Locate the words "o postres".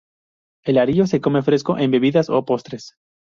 2.31-2.95